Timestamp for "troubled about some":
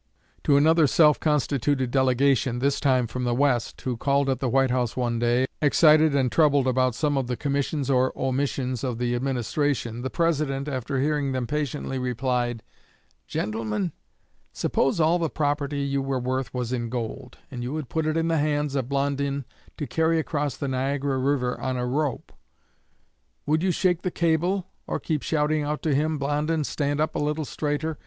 6.31-7.19